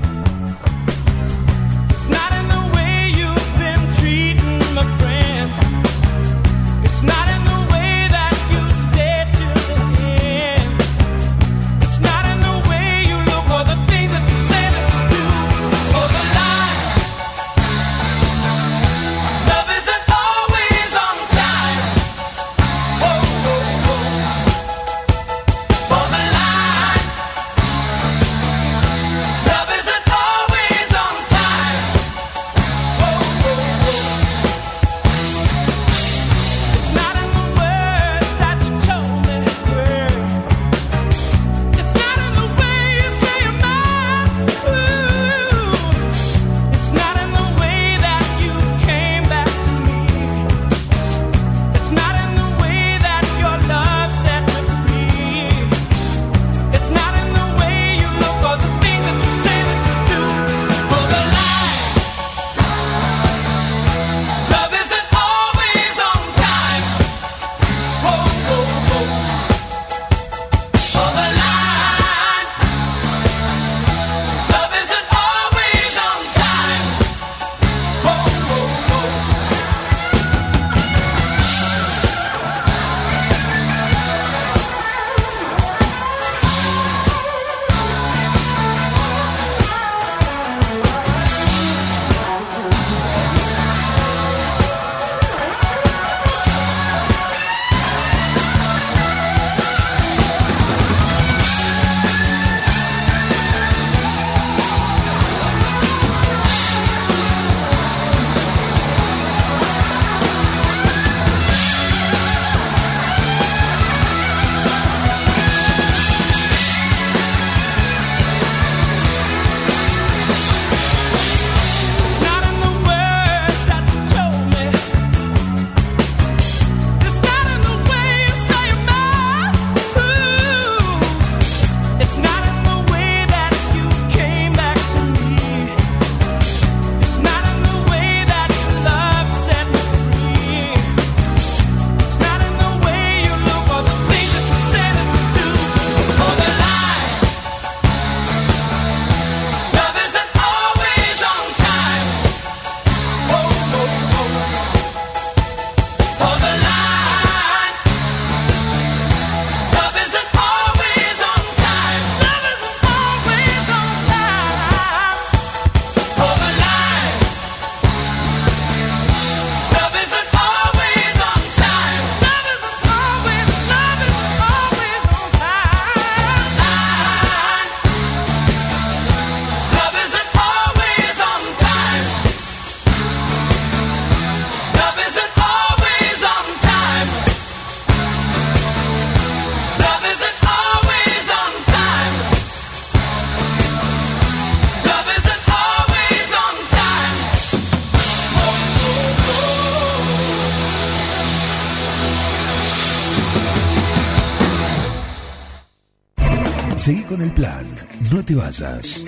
No 208.10 208.24
te 208.24 208.34
vayas. 208.34 209.04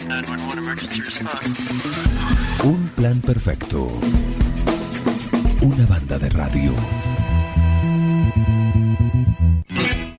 Un 2.65 2.89
plan 2.95 3.21
perfecto. 3.21 3.89
Una 5.63 5.87
banda 5.87 6.19
de 6.19 6.29
radio. 6.29 7.16